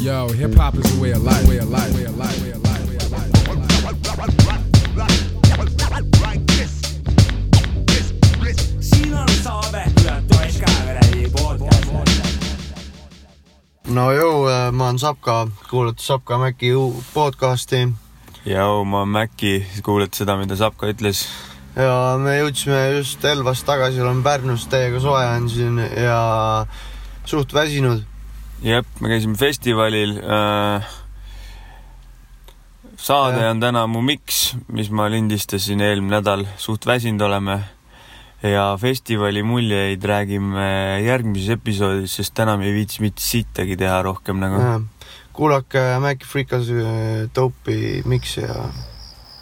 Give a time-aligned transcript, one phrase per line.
[0.00, 2.50] Yo, hip hop is a way of life, way of life, way of life, way
[2.50, 4.38] of life, way of life.
[8.80, 11.88] siin on saade Ületame Käeverevi podcast.
[13.88, 16.70] no jõu, ma olen Sapka, kuulate Sapka Mäki
[17.14, 17.88] podcasti
[18.44, 21.24] Jau, ma olen Mäkki, kuulad seda, mida Sapka ütles?
[21.76, 26.66] ja me jõudsime just Elvast tagasi, olen Pärnus täiega soe on siin ja
[27.24, 28.02] suht väsinud.
[28.64, 30.86] jep, me käisime festivalil äh,.
[32.98, 33.52] saade Jah.
[33.52, 37.60] on täna mu Miks, mis ma lindistasin eelmine nädal, suht väsinud oleme.
[38.42, 40.66] ja festivali muljeid räägime
[41.02, 44.84] järgmises episoodis, sest täna me ei viitsi mitte sittagi teha rohkem nagu.
[45.32, 46.70] kuulake Mäki Freekas
[47.34, 48.68] Dope'i miksi ja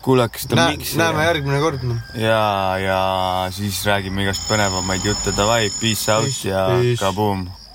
[0.07, 0.99] kuulake seda Nä, Miksi.
[0.99, 1.83] näeme järgmine kord.
[1.83, 1.97] noh.
[2.15, 3.01] ja, ja
[3.51, 7.66] siis räägime igast põnevamaid jutte, davai, peace out Peace, ja peace.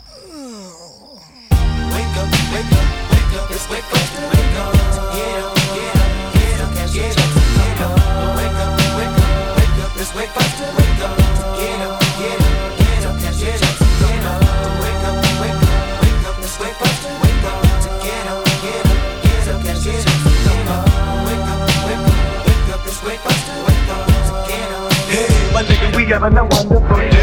[26.12, 27.21] Having a wonderful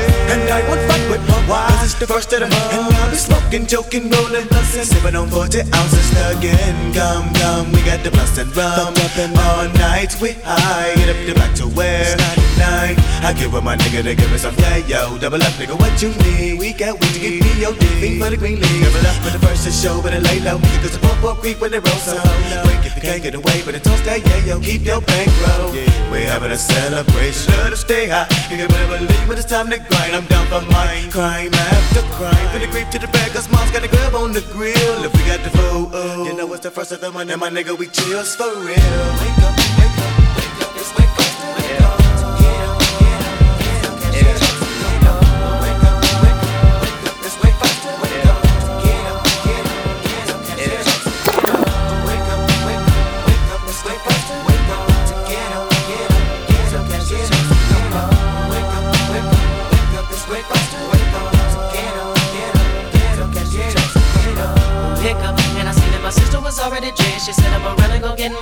[1.98, 2.72] the first of the month.
[2.72, 6.94] And I'll be smoking, joking, rolling blunts and sipping on 40 ounces again.
[6.94, 8.94] Come, come, we got the blunts and rum.
[8.94, 12.14] All night we high, get up the back to where?
[12.58, 12.94] Nine.
[13.22, 15.18] I give up my nigga to give me some yeah, yo.
[15.18, 16.58] Double up, nigga, what you need?
[16.58, 17.98] We got weed to get me your dick.
[17.98, 18.82] Fiend for the green league.
[18.82, 20.58] Double up for the first to show, but it lay low.
[20.82, 23.62] Cause the pump up creep when it rolls so Wait if you can't get away,
[23.64, 24.60] but it toast that yeah, yo.
[24.60, 25.72] Keep your bankroll.
[26.10, 27.54] We're having a celebration.
[27.58, 28.28] Let us stay high.
[28.50, 30.14] You can better believe when it's time to grind.
[30.14, 31.10] I'm down for mine.
[31.10, 31.87] Crime after
[32.18, 32.48] crime.
[32.50, 35.04] From the creep to the bag, cause mom's got a grab on the grill.
[35.04, 37.40] If we got the food, oh, you know it's the first of the month, and
[37.40, 39.04] my nigga, we chills for real.
[39.20, 39.87] Wake up,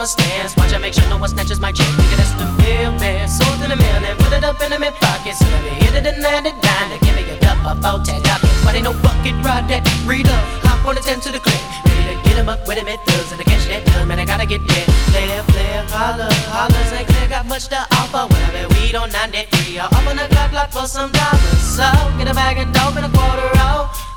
[0.07, 0.57] my stance.
[0.57, 1.87] Watch I make sure no one snatches my chick.
[1.99, 3.29] Nigga, that's the bill, man.
[3.29, 5.35] Sold in the mail and put it up in the mid pocket.
[5.35, 6.87] So let me hit it and land it down.
[7.03, 8.55] Give me a dup up, out ten dollars.
[8.65, 10.45] But ain't no bucket ride that read up.
[10.63, 11.59] Hop on the 10 to the click.
[11.87, 14.07] Ready to get him up with him at thugs and to catch that dub.
[14.07, 14.87] Man, I gotta get there.
[15.11, 16.83] Player, player, holler, holler.
[16.95, 18.31] Ain't clear, got much to offer.
[18.31, 19.79] When I bet weed on 93.
[19.79, 21.63] I'll open the clock block for some dollars.
[21.77, 21.87] So
[22.19, 23.56] get a bag of dope and a quarter.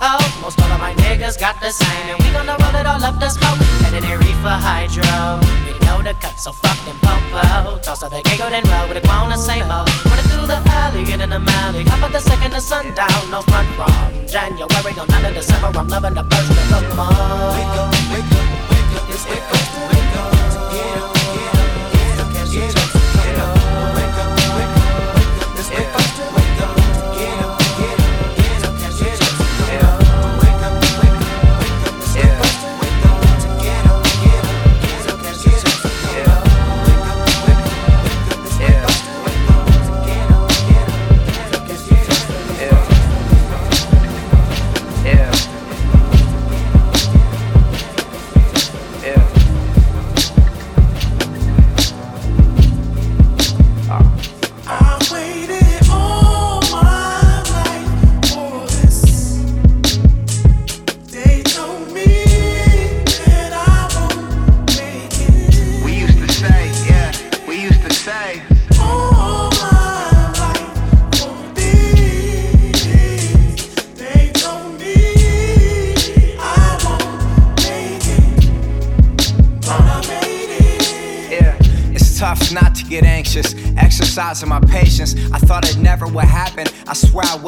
[0.01, 2.07] Oh, most all of my niggas got the same.
[2.07, 3.59] And we gonna roll it all up the smoke.
[3.83, 5.43] Headed in reefer hydro.
[5.67, 7.77] We know the cut, so fuck them popo.
[7.79, 9.91] Toss up the giggle, then roll with a grown and same old.
[10.07, 11.83] Running through the alley, get in the alley.
[11.83, 15.67] Hop at the second the sundown, no front from January on none of December.
[15.77, 17.59] I'm loving the first of the month.
[17.59, 19.98] Wake up, wake up, wake up, it's wake up, wake up.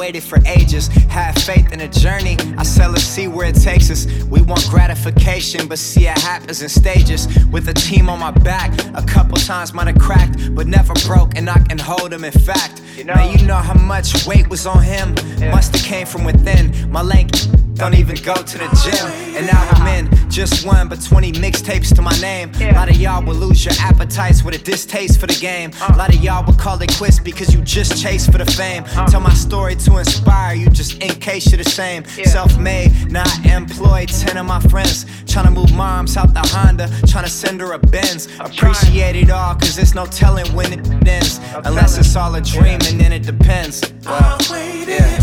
[0.02, 0.88] Waited for ages.
[1.18, 2.36] Had faith in the journey.
[2.58, 4.08] I said, let's see where it takes us.
[4.24, 7.28] We want gratification, but see it happens in stages.
[7.52, 11.36] With a team on my back, a couple times might have cracked, but never broke,
[11.36, 12.24] and I can hold him.
[12.24, 15.14] In fact, man, you know how much weight was on him.
[15.52, 16.90] Must have came from within.
[16.90, 19.06] My lanky don't even go to the gym.
[19.36, 22.50] And now I'm in just one, but 20 mixtapes to my name.
[22.58, 25.70] A lot of y'all will lose your appetites with a distaste for the game.
[25.90, 28.84] A lot of y'all will call it quits because you just chase for the fame.
[29.08, 32.04] Tell my story to inspire you, just in case you're the same.
[32.06, 34.08] Self made, not employed.
[34.08, 37.72] 10 of my friends trying to move moms out the Honda, trying to send her
[37.72, 38.28] a Benz.
[38.40, 41.40] Appreciate it all, cause there's no telling when it ends.
[41.64, 43.92] Unless it's all a dream and then it depends.
[44.04, 44.38] Well,
[44.88, 45.21] yeah.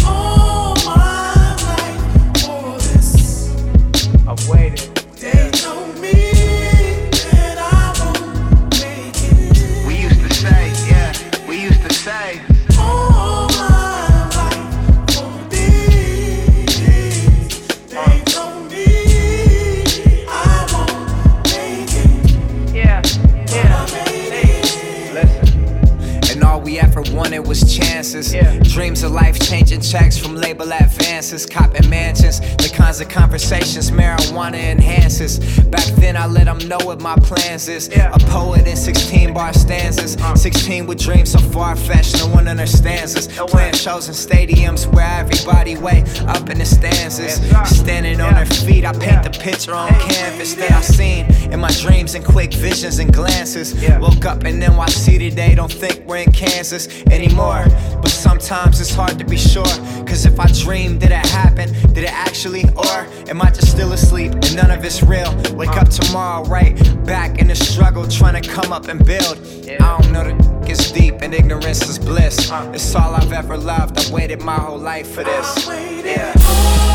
[34.50, 35.40] Marijuana enhances.
[35.66, 37.88] Back then, I let them know what my plans is.
[37.90, 40.18] A poet in 16 bar stanzas.
[40.36, 43.28] 16 with dreams so far fetched, no one understands us.
[43.50, 47.36] Playing shows in stadiums where everybody way up in the stanzas.
[47.69, 51.72] Standing on their feet, I paint the picture on canvas that I seen in my
[51.72, 53.74] dreams and quick visions and glances.
[54.00, 57.66] Woke up in NYC today, don't think we're in Kansas anymore.
[58.01, 58.10] But
[58.50, 59.75] sometimes it's hard to be sure.
[60.07, 61.72] Cause if I dream, did it happen?
[61.94, 62.63] Did it actually?
[62.75, 65.31] Or am I just still asleep and none of it's real?
[65.54, 66.75] Wake up tomorrow, right
[67.06, 69.38] back in the struggle, trying to come up and build.
[69.68, 72.51] I don't know the it's deep and ignorance is bliss.
[72.74, 74.00] It's all I've ever loved.
[74.00, 75.68] I've waited my whole life for this.
[75.68, 76.88] Yeah.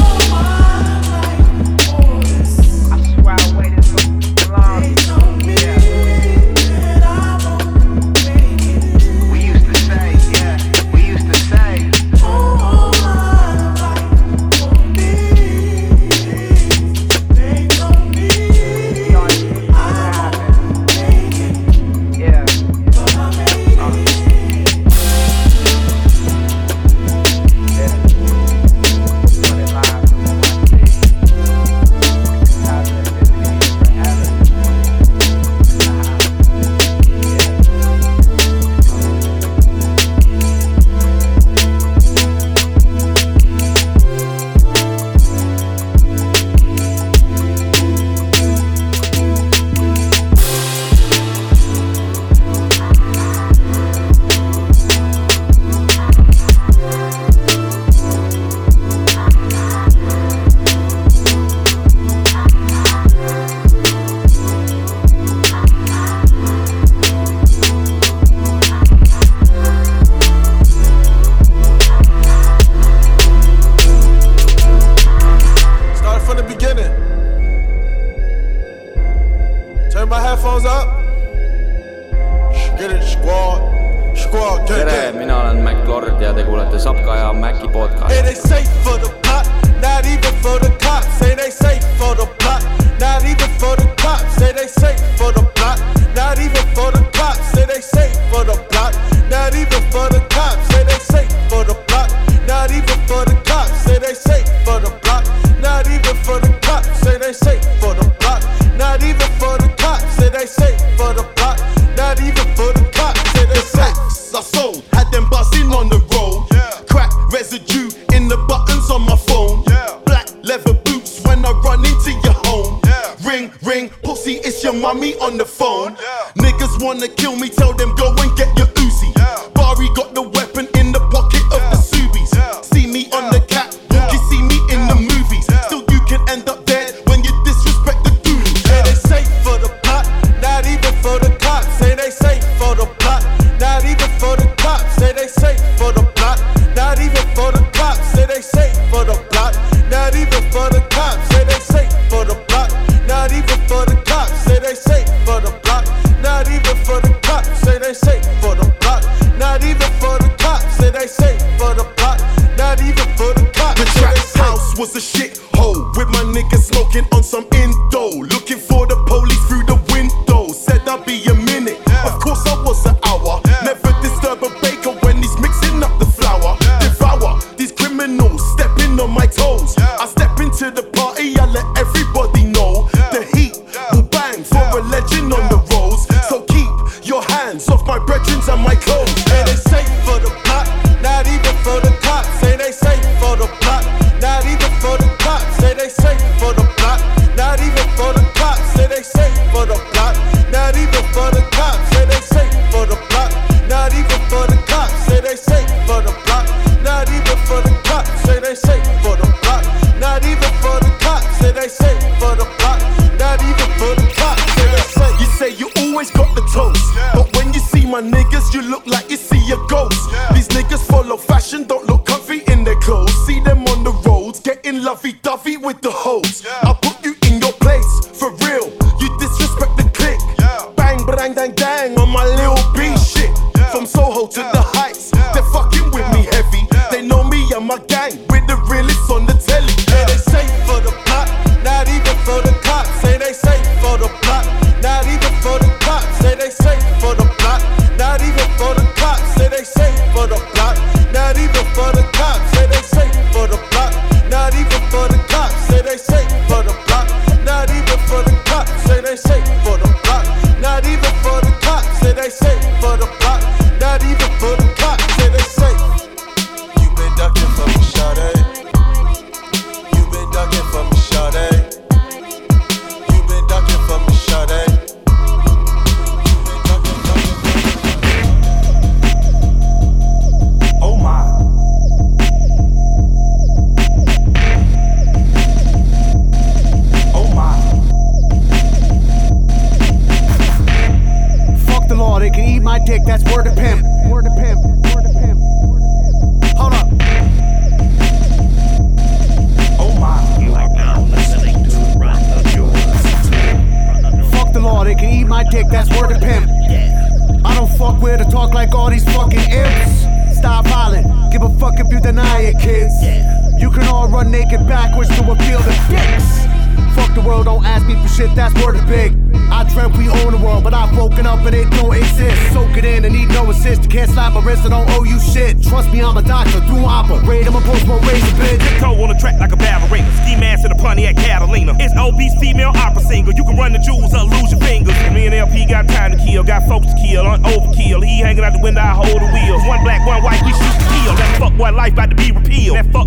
[238.46, 239.83] The realest on the telly.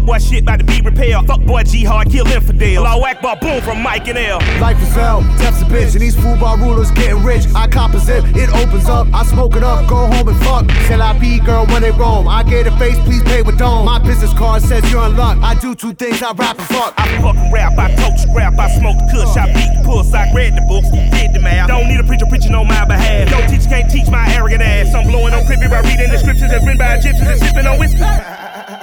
[0.08, 1.28] Boy shit about to be repaired.
[1.28, 2.84] Fuck boy jihad, kill infidel.
[2.84, 4.40] Law Akbar, boom from Mike and L.
[4.60, 7.44] Life is hell, death's a bitch, and these football rulers getting rich.
[7.54, 10.72] I composite, it opens up, I smoke it up, go home and fuck.
[10.88, 12.28] Shall I be girl when they roam?
[12.28, 13.86] I get a face, please pay with dome.
[13.86, 15.38] My business card says you're in luck.
[15.44, 16.94] I do two things, I rap and fuck.
[16.98, 20.56] I fucking rap, I tote scrap, I smoke kush, I beat the puss, I read
[20.56, 21.68] the books, did the math.
[21.68, 23.30] Don't need a preacher preaching on my behalf.
[23.30, 24.96] No teacher can't teach my arrogant ass.
[24.96, 27.78] I'm blowing on crippy by reading the scriptures that's written by Egyptians and sipping on
[27.78, 28.08] whiskey.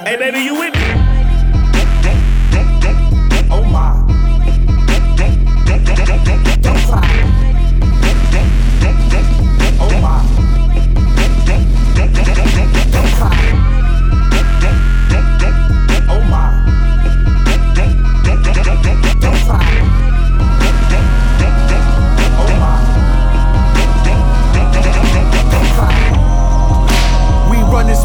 [0.05, 1.04] Hey, baby, you with me?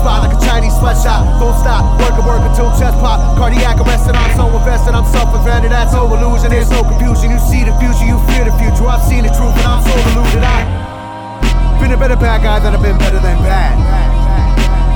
[0.01, 1.29] Spot like a Chinese sweatshop.
[1.37, 3.21] Don't stop, work and work until chest pop.
[3.37, 5.71] Cardiac arrested, I'm so invested, I'm self-invented.
[5.71, 7.31] That's no illusion, there's no confusion.
[7.31, 8.89] You see the future, you fear the future.
[8.89, 10.41] I've seen the truth, and I'm so deluded.
[10.41, 13.77] I've been a better bad guy than I've been better than bad.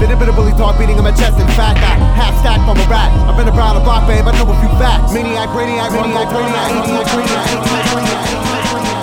[0.00, 1.96] Been a bit of bully dog beating on my chest and fat guy.
[2.18, 3.12] Half stack from a rat.
[3.28, 4.26] I've been around the block, babe.
[4.26, 5.14] I know a few facts.
[5.14, 8.24] Maniac, brainiac, maniac, brainiac, maniac, brainiac, maniac, brainiac.
[8.34, 8.93] Yeah, uh,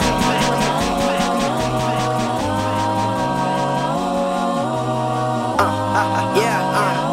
[6.34, 7.11] uh, uh,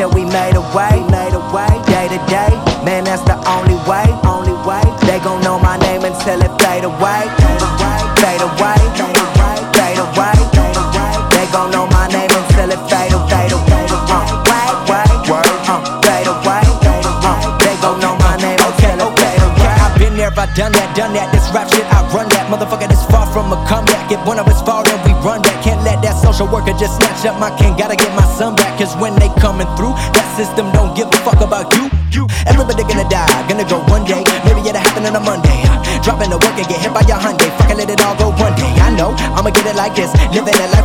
[0.00, 1.68] that until we made a way, made a way.
[1.84, 2.52] Day to day,
[2.84, 4.82] man, that's the only way, only way.
[5.04, 10.36] They gon' know my name until it fade away, fade away, fade away, fade away.
[11.36, 14.24] They gon' know my name until it fade away, fade away,
[14.88, 15.44] way, way,
[16.00, 16.64] fade away.
[17.60, 19.40] They gon' know my name until it fade.
[19.60, 21.28] I've been there, I done that, done that.
[21.32, 22.48] This rap shit, I run that.
[22.48, 24.10] Motherfucker, this far from a comeback.
[24.10, 25.62] If one of us fall, then we run back.
[25.62, 27.50] Can't let that social worker just snatch up my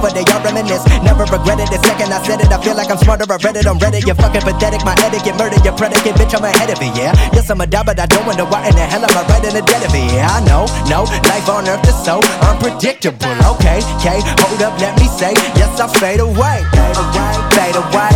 [0.06, 0.86] A where they all reminisce.
[1.02, 2.54] Never regretted the second I said it.
[2.54, 3.26] I feel like I'm smarter.
[3.26, 4.06] I read it on Reddit.
[4.06, 4.86] You're fucking pathetic.
[4.86, 6.14] My etiquette, murder your predicate.
[6.14, 6.94] Bitch, I'm ahead of it.
[6.94, 7.18] Yeah.
[7.34, 9.42] Yes, I'm a die, but I don't wonder why in the hell am I right
[9.42, 10.06] in the dead of it.
[10.14, 10.70] Yeah, I know.
[10.86, 13.34] No, life on earth is so unpredictable.
[13.58, 14.22] Okay, okay.
[14.46, 15.34] Hold up, let me say.
[15.58, 16.62] Yes, I fade away.
[16.70, 17.34] Fade away.
[17.58, 18.14] Fade away.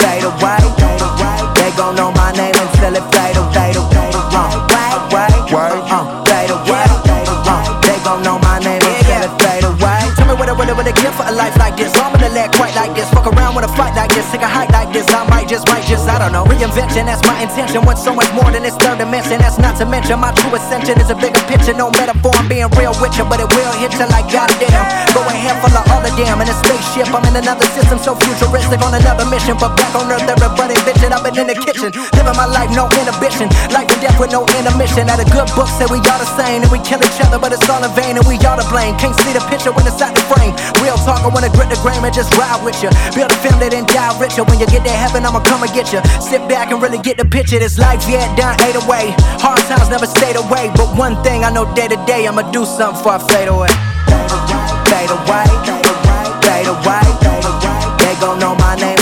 [0.00, 0.60] Fade away.
[1.60, 3.16] They gon' know my name until it fade away.
[3.16, 3.25] Fade
[10.76, 11.92] really, really care for a life like this.
[11.96, 13.08] I'm gonna let quite like this.
[13.10, 14.28] Fuck around with a fight like this.
[14.30, 15.08] Take a hike like this.
[15.08, 16.44] I might just, might just, I don't know.
[16.44, 17.84] Reinvention, that's my intention.
[17.84, 19.38] What's so much more than this third dimension?
[19.40, 21.72] That's not to mention my true ascension is a bigger picture.
[21.72, 24.84] No metaphor, I'm being real with you, but it will hit you like goddamn.
[25.16, 26.40] Go ahead, full of all the damn.
[26.40, 29.56] In a spaceship, I'm in another system so futuristic on another mission.
[29.56, 31.12] But back on earth, everybody bitching.
[31.12, 33.48] I've been in the kitchen, living my life, no inhibition.
[33.72, 33.85] Death
[34.18, 35.08] with no intermission.
[35.08, 37.52] At a good book said we all the same, and we kill each other, but
[37.52, 38.96] it's all in vain, and we all to blame.
[38.96, 40.52] Can't see the picture when it's out the frame.
[40.80, 42.90] Real talk, I wanna grit the grain and just ride with you.
[43.14, 44.44] Build a family, then die richer.
[44.44, 46.00] When you get to heaven, I'ma come and get you.
[46.20, 47.58] Sit back and really get the picture.
[47.58, 49.14] This life, yeah, done ate away.
[49.40, 50.72] Hard times never stayed away.
[50.74, 53.72] But one thing I know day to day, I'ma do something before I fade away.
[54.90, 55.46] Fade away,
[56.44, 57.06] fade away.
[58.00, 58.95] They gon' know my name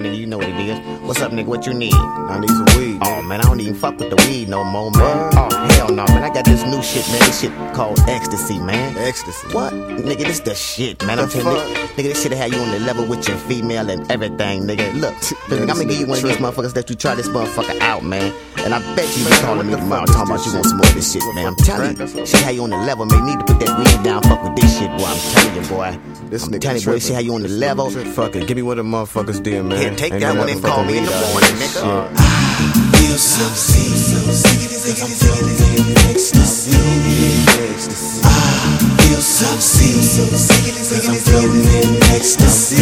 [0.00, 0.16] nigga.
[0.16, 0.78] You know what it is.
[1.00, 1.46] What's up, nigga?
[1.46, 1.94] What you need?
[1.94, 2.98] I need some weed.
[3.02, 5.30] Oh, man, I don't even fuck with the weed no more, man.
[5.34, 6.22] Oh, hell no, man.
[6.22, 7.20] I got this new shit, man.
[7.20, 8.96] This shit called ecstasy, man.
[8.96, 9.46] Ecstasy?
[9.54, 9.72] What?
[9.72, 11.18] Nigga, this the shit, man.
[11.18, 11.74] I'm telling you.
[11.74, 14.92] Nigga, this shit have you on the level with your female and everything, nigga.
[14.94, 15.14] Look,
[15.48, 18.04] look I'm gonna give you one of these motherfuckers that you try this motherfucker out,
[18.04, 18.32] man.
[18.64, 20.94] And I bet you be calling me tomorrow talking about you want some more of
[20.94, 21.46] this shit, man.
[21.46, 22.26] I'm telling you.
[22.26, 23.18] She have you on the level, man.
[23.20, 25.04] You need to put that weed down, fuck with this shit, boy.
[25.04, 25.98] I'm telling you, boy.
[26.28, 27.14] This I'm nigga telling you, boy, she tripping.
[27.16, 27.90] have you on the level.
[27.90, 29.78] Fuck it, give me what the motherfuckers did, man.
[29.80, 31.68] Here, take Ain't that no one and call me in the weed out morning, here.
[31.68, 32.10] nigga.
[32.12, 33.00] Shit.
[33.00, 36.76] Feel so seen, so sickety, sickety, sickety, ecstasy.
[38.22, 38.28] I
[39.00, 42.76] feel so seen, so sickety, sickety, sickety, ecstasy.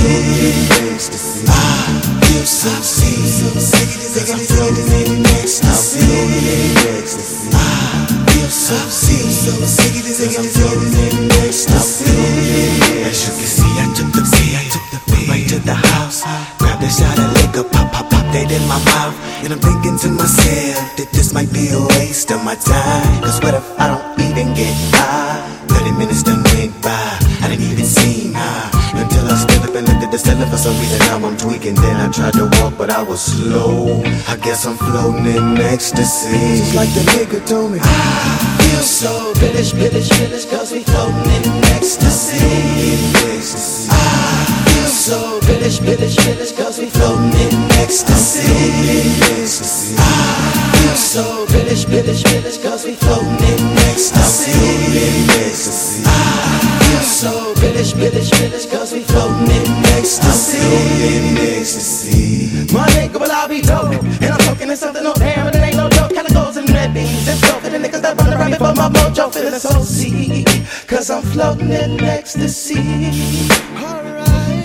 [1.48, 6.04] I feel so seen, so sickety, sickety, sickety, ecstasy.
[7.52, 12.12] I feel so seen, so sickety, sickety, sickety, ecstasy.
[13.08, 15.74] As you can see, I took the see, I took the pill right to the
[15.74, 16.22] house.
[16.58, 19.16] Grabbed a shot of liquor, pop, pop, pop that in my mouth.
[19.42, 23.22] And I'm thinking to myself that this might be a waste of my time.
[23.22, 25.40] Cause what if I don't even get high?
[25.68, 26.92] 30 minutes done went by,
[27.40, 28.77] I didn't even see high.
[29.28, 31.74] I stood up and looked at the cellar for some reason now I'm tweaking.
[31.74, 34.02] Then I tried to walk, but I was slow.
[34.26, 36.58] I guess I'm floating in ecstasy.
[36.58, 37.78] Just like the nigga told me.
[37.82, 42.40] I feel so billish, billish, billish, cause we floating in ecstasy.
[43.36, 43.88] ecstasy.
[43.92, 48.48] I feel so billish, billish, billish, cause we floating in ecstasy.
[49.42, 49.96] ecstasy.
[49.98, 50.57] I
[50.94, 54.52] so billish, billish, billish, cause we floating in ecstasy.
[56.06, 60.58] I feel so billish, billish, billish, cause we floating in ecstasy.
[61.38, 62.72] ecstasy.
[62.72, 63.92] My nigga, well, I'll be dope.
[63.92, 66.12] And I'm talking to something, no damn, but it ain't no joke.
[66.12, 67.64] Calicos and red beans and dope.
[67.64, 70.46] And the niggas that run around before my mojo feeling so sick.
[70.86, 73.10] Cause I'm floating in ecstasy.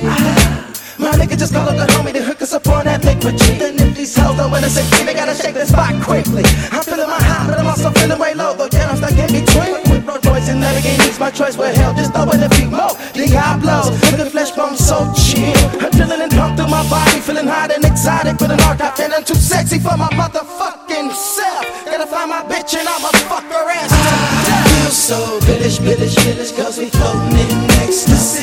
[0.05, 0.72] Ah,
[1.03, 3.59] My nigga just call up the homie to hook us up on that liquid G.
[3.59, 6.47] And if these hoes don't wanna say they gotta shake this spot quickly.
[6.71, 8.55] I'm feeling my high, but I'm also feeling way low.
[8.55, 9.83] Though, yeah, I'm stuck in between.
[9.91, 11.57] With Rolls Royce and Lamborghinis, my choice.
[11.57, 12.95] Well, hell, just throw in a few more.
[13.11, 15.51] Diablos, with the flesh bone so chill.
[15.83, 18.39] Adrenaline pump through my body, feeling hot and exotic.
[18.39, 21.67] With an arc, I feeling too sexy for my motherfucking self.
[21.83, 23.91] Gotta find my bitch and I'ma fuck her ass.
[23.91, 28.42] I feel so billish, billish, billish, cause we floating in ecstasy.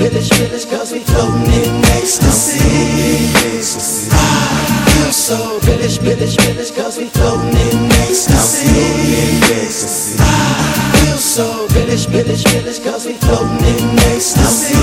[0.00, 2.58] Billish, billish, cause we floating in ecstasy.
[3.36, 4.08] Ah, ecstasy.
[4.10, 8.64] I feel so billish, billish, billish, cause we floating in ecstasy.
[8.64, 10.16] Ah, ecstasy.
[10.18, 14.74] I feel so billish, billish, billish, cause we floating in ecstasy.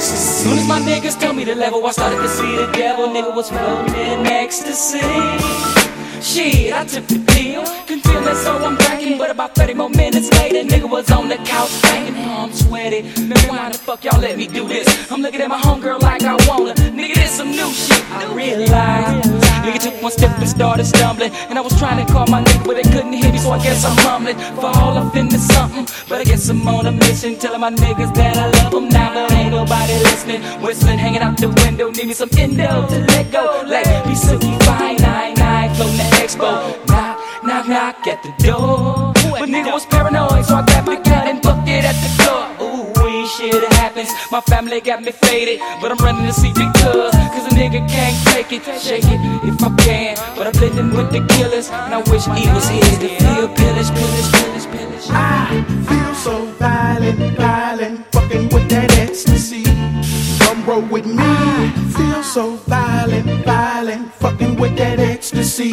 [0.00, 3.08] Soon as my niggas told me the level, I started to see the devil.
[3.08, 5.00] Nigga was floating in ecstasy.
[6.30, 7.66] Shit, I took the pill.
[7.88, 9.18] Couldn't feel it, so I'm drinking.
[9.18, 12.14] But about 30 more minutes later, nigga was on the couch banging.
[12.22, 13.02] Oh, I'm sweaty.
[13.26, 14.86] Man, why the fuck y'all let me do this?
[15.10, 16.74] I'm looking at my homegirl like I wanna.
[16.74, 18.04] Nigga, this some new shit.
[18.12, 19.26] I realized.
[19.66, 21.32] Nigga took one step and started stumbling.
[21.50, 23.60] And I was trying to call my nigga, but they couldn't hear me, so I
[23.60, 24.38] guess I'm mumbling.
[24.54, 25.88] Fall off into something.
[26.08, 27.40] But I guess I'm on a mission.
[27.40, 30.42] Telling my niggas that I love them now, but ain't nobody listening.
[30.62, 31.90] Whistling, hanging out the window.
[31.90, 33.64] Need me some endo to let go.
[33.66, 36.76] Like, be silky fine, nine, nine, floating expo.
[36.86, 39.12] Knock, knock, knock at the door.
[39.40, 42.44] But nigga was paranoid, so I grabbed the gun and booked it at the door.
[42.60, 44.10] Ooh, we shit happens.
[44.30, 47.12] My family got me faded, but I'm running to see big cuz.
[47.32, 50.16] Cause a nigga can't take it, shake it if I can.
[50.36, 53.90] But I'm blending with the killers, and I wish he was here to feel pillage,
[53.98, 55.06] pillage, pillage, pillage.
[55.10, 59.79] I feel so violent, violent, fucking with that ecstasy.
[60.50, 61.14] Come roll with me.
[61.16, 65.70] I feel so violent, violent, fucking with that ecstasy.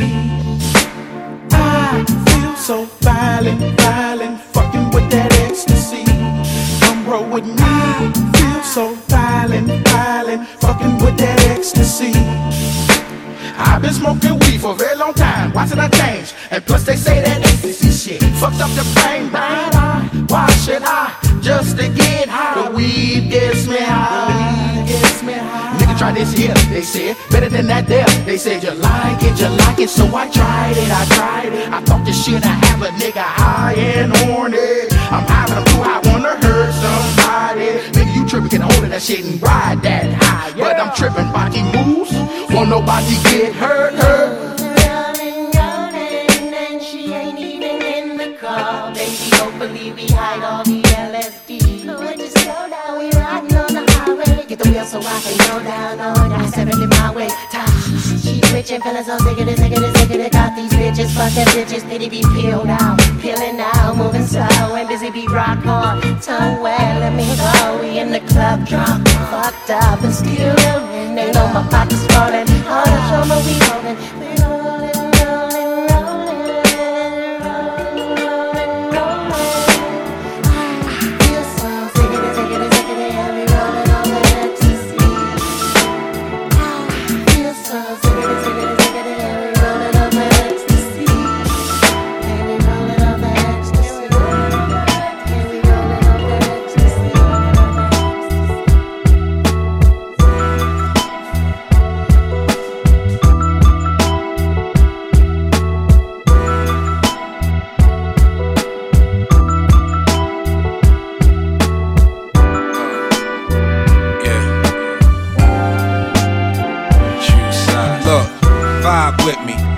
[1.52, 6.06] I feel so violent, violent, fucking with that ecstasy.
[6.86, 8.38] Come roll with me.
[8.38, 12.14] Feel so violent, violent, fucking with that ecstasy.
[13.58, 15.54] I've been smoking weed for a very long time.
[15.54, 16.36] Why should I change?
[16.52, 20.28] And plus they say that ecstasy shit fucked up the brain, brain.
[20.28, 22.70] Why should I just to get high?
[22.70, 24.27] The weed gets me high.
[26.08, 28.08] Try this here, they said better than that there.
[28.24, 31.68] They said you like it, you like it, so I tried it, I tried it.
[31.68, 34.88] I thought this shit I have a nigga high and horny.
[35.12, 37.92] I'm high, but I'm too high, wanna hurt somebody.
[37.92, 40.54] Nigga, you tripping, get hold of that shit and ride that high.
[40.58, 42.14] But I'm tripping, body moves,
[42.56, 44.57] won't nobody get hurt, hurt.
[54.88, 57.28] So I can go down, oh, down, seven in my way.
[58.24, 60.32] She's rich and feeling so sick of it, sick of it, sick of it.
[60.32, 64.88] Got these bitches, fuck them bitches, pity be peeled out, peeling out, moving slow and
[64.88, 66.02] busy be rock hard.
[66.22, 67.82] Tongue well, let me go.
[67.82, 70.56] We in the club, drunk, fucked up and still.
[70.56, 72.48] They know my pockets falling.
[72.72, 74.17] All the my we holding.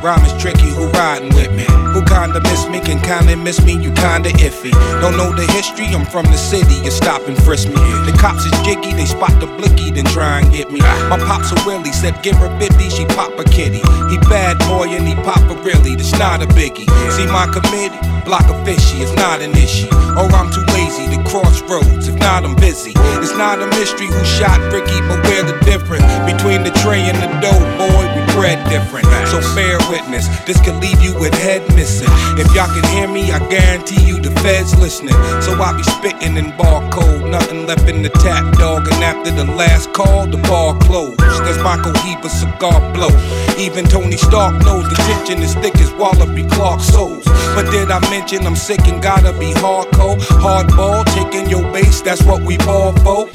[0.02, 0.04] With.
[0.04, 1.66] Rhyme is tricky, who riding with me?
[1.94, 4.72] Who kinda miss me, can kinda miss me, you kinda iffy.
[5.02, 7.76] Don't know the history, I'm from the city, you stop and frisk me.
[8.06, 10.80] The cops is jiggy, they spot the blicky, then try and get me.
[11.10, 13.82] My pops a willie, said give her 50, she pop a kitty.
[14.10, 16.90] He bad boy and he pop a really, that's not a biggie.
[17.12, 19.90] See my committee, block a fishy, it's not an issue.
[20.18, 22.94] Or I'm too lazy to cross roads, if not I'm busy.
[23.22, 27.18] It's not a mystery who shot Ricky, but we're the difference between the tray and
[27.18, 29.08] the dough, boy, bred different.
[29.28, 32.10] So bear witness, this could leave you with head missing.
[32.38, 35.14] If y'all can hear me, I guarantee you the feds listening.
[35.42, 38.88] So I be spitting in bar code, nothing left in the tap, dog.
[38.92, 41.20] And after the last call, the bar closed.
[41.20, 43.14] That's my Cohiba cigar blow.
[43.58, 47.26] Even Tony Stark knows the tension is thick as Wallabee Clark soles.
[47.56, 50.18] But did I mention I'm sick and gotta be hardcore?
[50.40, 53.28] Hardball, taking your base, that's what we ball for.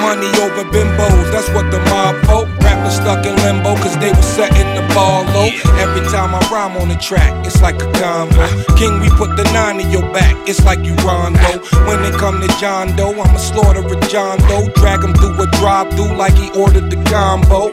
[0.00, 2.48] Money over bimbos, that's what the mob folk.
[2.62, 5.50] Rappers stuck in limbo, cause they was setting the ball low.
[5.78, 8.42] Every time I rhyme on the track, it's like a combo.
[8.74, 11.62] King, we put the nine in your back, it's like you Rondo.
[11.86, 14.68] When it come to John Doe, I'ma slaughter a John Doe.
[14.74, 17.70] Drag him through a drive through like he ordered the combo.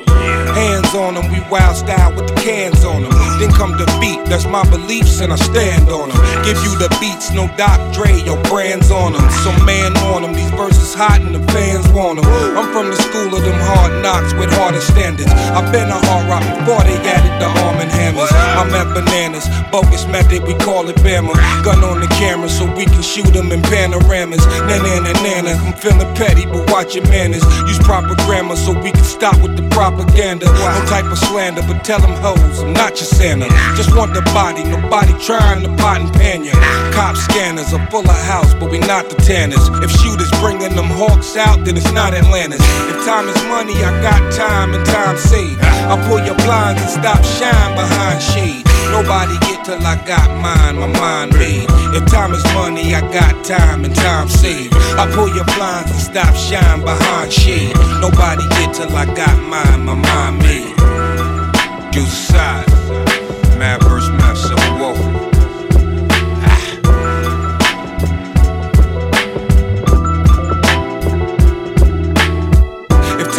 [0.53, 3.13] Hands on him, we wild style with the cans on them.
[3.39, 6.19] Then come the beat, that's my beliefs and I stand on them.
[6.43, 9.25] Give you the beats, no Doc Dre, your brands on them.
[9.41, 12.29] So man on them, these verses hot and the fans want them.
[12.57, 15.31] I'm from the school of them hard knocks with harder standards.
[15.55, 18.31] I've been a hard rock before they added the arm and hammers.
[18.31, 21.33] I'm at bananas, bogus method, we call it Bama.
[21.63, 24.45] Gun on the camera so we can shoot them in panoramas.
[24.67, 27.43] Nana, nana, nana, I'm feeling petty, but watch your manners.
[27.67, 30.45] Use proper grammar so we can stop with the propaganda.
[30.45, 33.49] No type of slander, but Tell them hoes, I'm not your Santa.
[33.73, 36.53] Just want the body, nobody trying to pot and pan ya.
[36.93, 39.65] Cop scanners are full of house, but we not the tanners.
[39.81, 42.61] If shooters bringing them hawks out, then it's not Atlantis.
[42.93, 45.57] If time is money, I got time and time saved.
[45.89, 48.65] I'll pull your blinds and stop shine behind shade.
[48.89, 51.69] Nobody get till I got mine, my mind made.
[51.93, 54.73] If time is money, I got time and time saved.
[54.97, 57.75] I pull your blinds and stop shine behind shade.
[58.01, 60.73] Nobody get till I got mine, my mind made.
[61.93, 62.67] Juice side,
[63.61, 63.83] mad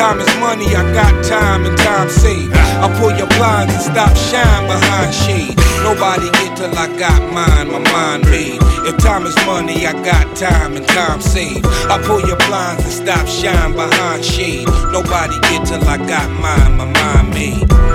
[0.01, 2.55] time is money, I got time and time saved.
[2.55, 5.55] I pull your blinds and stop shine behind shade.
[5.85, 8.61] Nobody get till I got mine, my mind made.
[8.89, 11.67] If time is money, I got time and time saved.
[11.93, 14.67] I pull your blinds and stop shine behind shade.
[14.91, 17.90] Nobody get till I got mine, my mind made.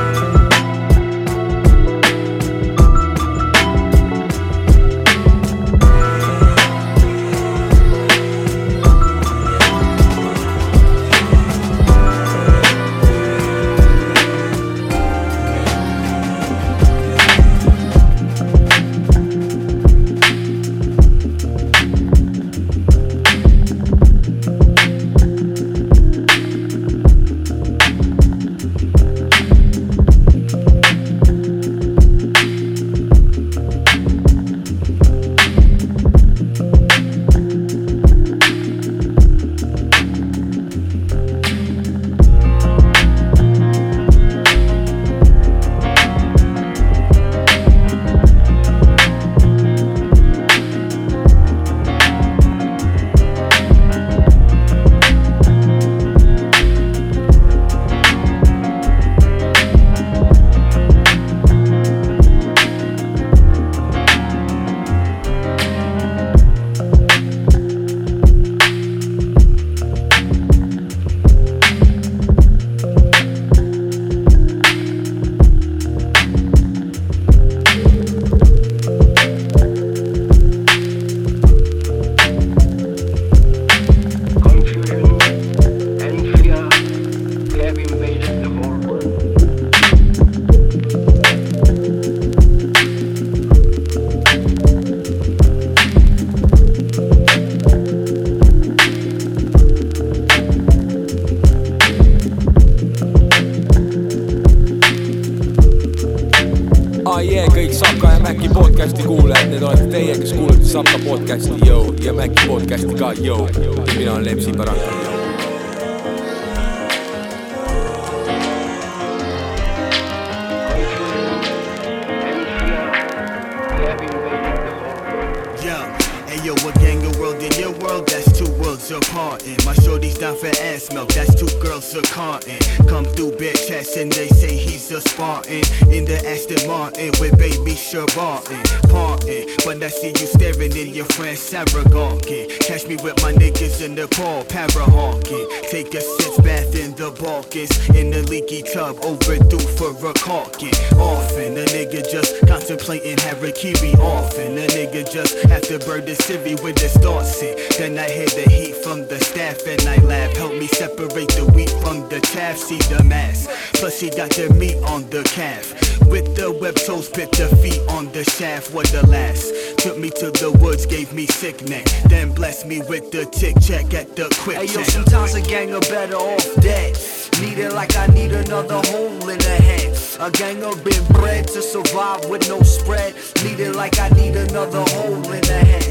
[143.81, 145.47] In the Paul, para honking.
[145.69, 147.71] Take a six bath in the Balkans.
[147.89, 150.75] In the leaky tub, overdue for a caulking.
[150.97, 153.95] Often, a nigga just contemplating Harakiri.
[153.99, 157.57] Often, a nigga just after bird the Siri with his thoughts in.
[157.77, 160.35] Then I hear the heat from the staff and I laugh.
[160.37, 162.57] Help me separate the wheat from the chaff.
[162.57, 163.47] See the mass.
[163.73, 165.73] Plus, she got the meat on the calf.
[166.07, 168.73] With the web toes, bit the feet on the shaft.
[168.73, 169.51] What the last?
[169.79, 171.85] Took me to the woods, gave me sick neck.
[172.09, 175.73] Then blessed me with the tick check at the quick Hey yo, sometimes a gang
[175.73, 176.93] are better off dead.
[177.41, 179.89] Need it like I need another hole in the head.
[180.19, 183.15] A gang have been bred to survive with no spread.
[183.43, 185.83] Need it like I need another hole in the head.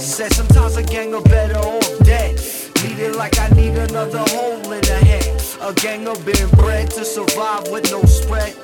[0.00, 2.36] Said sometimes a gang are better off dead.
[2.84, 5.42] Need it like I need another hole in the head.
[5.60, 8.54] A gang have been bred to survive with no spread.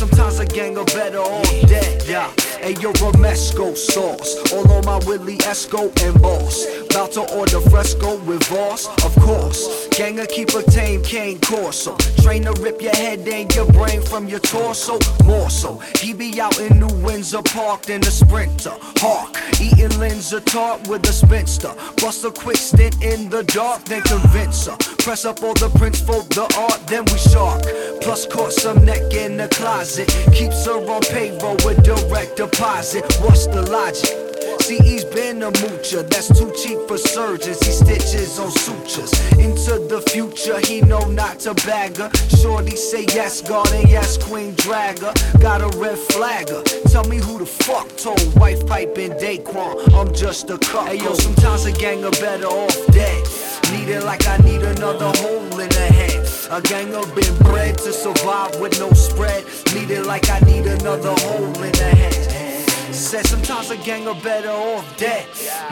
[0.00, 2.02] Sometimes a gang better off dead.
[2.06, 2.32] Yeah.
[2.58, 4.50] Hey, yo, Romesco sauce.
[4.50, 6.66] All on my Willie Esco and boss.
[6.90, 9.88] About to order fresco with Voss, of course.
[9.88, 11.96] Ganger keep a tame cane corso.
[12.22, 14.98] Train to rip your head and your brain from your torso.
[15.24, 15.78] More so.
[15.98, 18.76] He be out in New Windsor parked in a sprinter.
[18.96, 19.36] Hawk.
[19.60, 21.74] Eating Linzer tart with a spinster.
[21.98, 24.76] Bust a quick stint in the dark, then convince her.
[24.98, 27.62] Press up all the prints for the art, then we shark.
[28.00, 29.89] Plus caught some neck in the closet.
[29.90, 33.02] Keeps her on payroll with direct deposit.
[33.22, 34.30] What's the logic?
[34.60, 37.58] See, he's been a moocher, that's too cheap for surgeons.
[37.66, 39.12] He stitches on sutures.
[39.32, 42.08] Into the future, he know not to bag her.
[42.28, 45.12] Shorty say yes, God, and yes, Queen Dragger.
[45.40, 46.62] Got a red flagger.
[46.86, 49.92] Tell me who the fuck told wife piping Daquan.
[49.92, 50.86] I'm just a cup.
[50.86, 53.26] Hey yo, sometimes a gang are better off dead.
[53.72, 56.29] Need it like I need another hole in the head.
[56.52, 59.44] A gang up been bred to survive with no spread.
[59.72, 62.92] Need it like I need another hole in the head.
[62.92, 65.28] Said sometimes a gang are better off dead.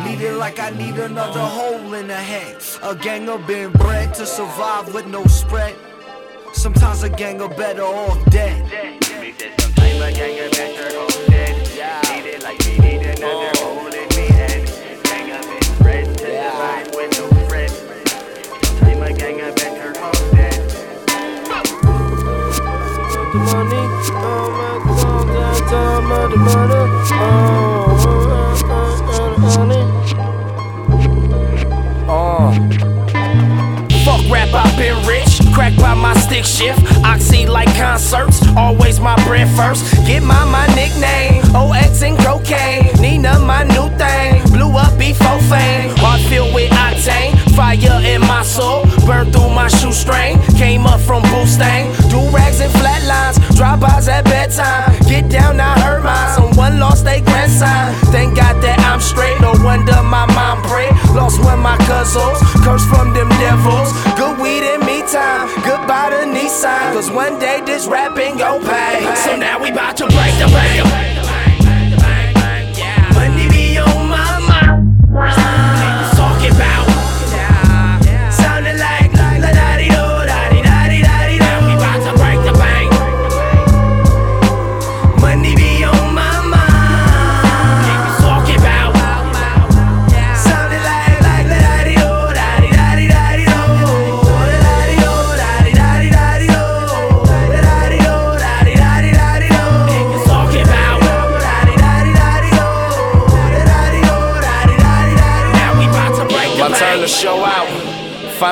[0.07, 2.63] Need it like I need another hole in the head.
[2.85, 5.75] A gang up been bred to survive with no spread.
[6.53, 8.63] Sometimes a gang are better off dead.
[9.59, 11.57] Sometimes a gang are better off dead.
[12.15, 13.58] Need it like we need another
[23.53, 26.75] money, oh my god, that time of the money,
[27.13, 27.89] oh,
[32.09, 32.53] Uh.
[34.05, 35.41] Fuck rap, I've been rich.
[35.53, 36.81] Crack by my stick shift.
[37.05, 38.41] Oxy like concerts.
[38.57, 39.85] Always my bread first.
[40.07, 41.43] Get my my nickname.
[41.55, 42.89] OX and cocaine.
[43.01, 44.43] Nina, my new thing.
[44.53, 45.91] Blew up before fame.
[45.99, 47.37] Heart filled with octane.
[47.55, 48.87] Fire in my soul.
[49.05, 50.39] Burn through my shoestring.
[50.57, 51.93] Came up from Boostang.
[52.19, 53.39] Do rags and flatlines.
[53.55, 54.91] Drive-bys at bedtime.
[55.07, 56.35] Get down, I heard mine.
[56.35, 57.95] Someone lost their grandson.
[58.11, 59.39] Thank God that I'm straight.
[59.41, 60.95] No wonder my mom prayed.
[61.15, 62.39] Lost one my cousins.
[62.65, 63.95] Curse from them devils.
[64.19, 65.47] Good weed and me time.
[65.63, 66.93] Goodbye to Nissan.
[66.93, 69.07] Cause one day this rapping gon' pay.
[69.23, 71.28] So now we bout to break the bank.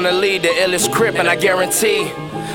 [0.07, 2.13] Finally, the illest crip, and I guarantee.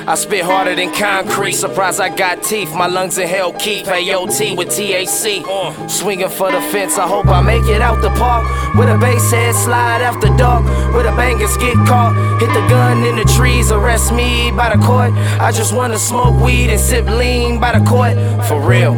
[0.07, 1.51] I spit harder than concrete.
[1.51, 2.73] Surprise, I got teeth.
[2.73, 5.89] My lungs in hell keep AOT with TAC.
[5.89, 6.97] Swinging for the fence.
[6.97, 8.45] I hope I make it out the park.
[8.77, 10.63] With a bass head slide after dark.
[10.95, 12.15] With a bangers get caught.
[12.39, 13.69] Hit the gun in the trees.
[13.69, 15.11] Arrest me by the court.
[15.41, 18.15] I just wanna smoke weed and sip lean by the court.
[18.47, 18.93] For real.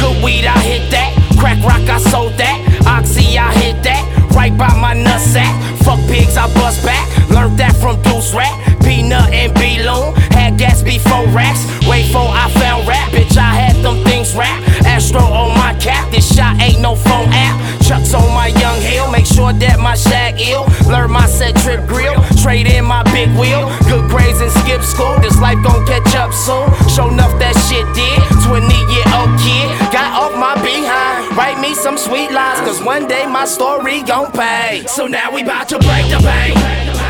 [0.00, 1.12] Good weed, I hit that.
[1.38, 2.58] Crack rock, I sold that.
[2.86, 4.02] Oxy, I hit that.
[4.34, 5.52] Right by my nutsack.
[5.84, 7.07] Fuck pigs, I bust back.
[7.38, 8.50] Learned that from Deuce Rat.
[8.82, 10.10] Peanut and B-Loon.
[10.34, 11.62] Had gas before racks.
[11.86, 13.14] Wait for I found rap.
[13.14, 14.58] Bitch, I had them things rap.
[14.82, 16.10] Astro on my cap.
[16.10, 17.54] This shot ain't no phone app.
[17.86, 19.06] Chucks on my young hill.
[19.12, 20.66] Make sure that my shag ill.
[20.90, 22.18] Learn my set trip grill.
[22.42, 23.70] Trade in my big wheel.
[23.86, 25.14] Good grades and skip school.
[25.22, 26.66] This life gon' catch up soon.
[26.90, 28.18] Show enough that shit did.
[28.50, 29.70] 20 year old kid.
[29.94, 31.38] Got off my behind.
[31.38, 32.58] Write me some sweet lines.
[32.66, 34.82] Cause one day my story gon' pay.
[34.90, 37.07] So now we bout to break the bank.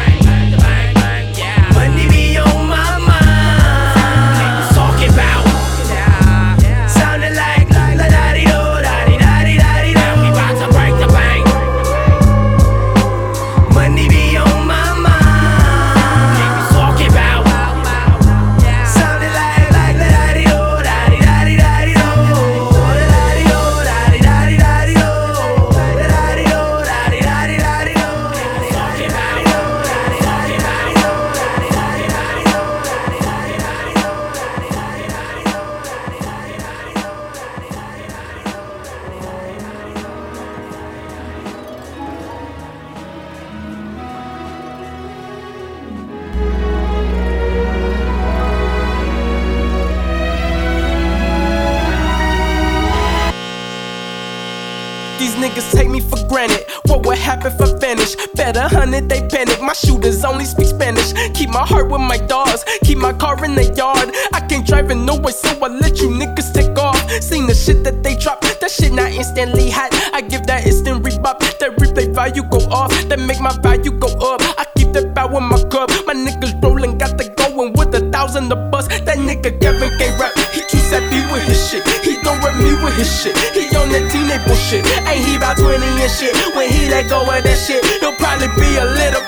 [60.29, 61.13] Only speak Spanish.
[61.35, 62.65] Keep my heart with my dogs.
[62.85, 64.11] Keep my car in the yard.
[64.33, 66.99] I can't drive in no way, so I let you niggas take off.
[67.23, 68.43] Seen the shit that they drop.
[68.43, 69.91] That shit not instantly hot.
[70.13, 71.41] I give that instant rebop.
[71.59, 72.93] That replay value go off.
[73.09, 74.41] That make my value go up.
[74.59, 75.91] I keep that bow in my cup.
[76.07, 78.89] My niggas rolling, got the going with a thousand the bus.
[78.89, 80.33] That nigga Kevin can't rap.
[80.53, 81.83] He too savvy with his shit.
[82.05, 83.37] He don't rap me with his shit.
[83.55, 84.87] He on that teenage bullshit.
[85.07, 86.35] Ain't he about 20 and shit?
[86.55, 89.28] When he let go of that shit, he'll probably be a little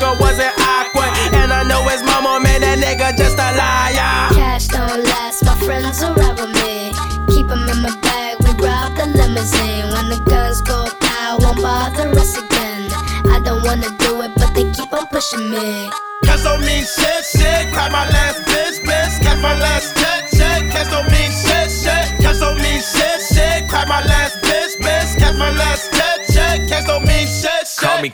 [0.00, 1.12] nigga wasn't awkward.
[1.34, 4.32] And I know his mama made that nigga just a liar.
[4.34, 6.92] Cash don't last, my friends are out with me.
[7.28, 9.86] Keep them in my bag, we rob the limousine.
[9.92, 12.88] When the guns go pow, won't bother us again.
[13.28, 15.90] I don't wanna do it, but they keep on pushing me.
[16.24, 17.72] Cash don't mean shit, shit.
[17.72, 19.22] grab my last bitch, bitch.
[19.22, 19.99] Catch my last